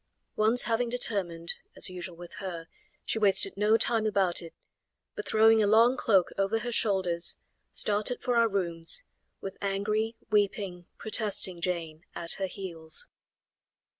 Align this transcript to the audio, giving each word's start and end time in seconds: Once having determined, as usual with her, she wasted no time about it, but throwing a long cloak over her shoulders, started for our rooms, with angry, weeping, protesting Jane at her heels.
Once 0.35 0.63
having 0.63 0.89
determined, 0.89 1.59
as 1.75 1.87
usual 1.87 2.15
with 2.15 2.33
her, 2.39 2.67
she 3.05 3.19
wasted 3.19 3.55
no 3.55 3.77
time 3.77 4.07
about 4.07 4.41
it, 4.41 4.55
but 5.13 5.27
throwing 5.27 5.61
a 5.61 5.67
long 5.67 5.95
cloak 5.95 6.31
over 6.39 6.57
her 6.57 6.71
shoulders, 6.71 7.37
started 7.71 8.19
for 8.19 8.35
our 8.35 8.49
rooms, 8.49 9.03
with 9.41 9.59
angry, 9.61 10.15
weeping, 10.31 10.87
protesting 10.97 11.61
Jane 11.61 12.03
at 12.15 12.31
her 12.41 12.47
heels. 12.47 13.09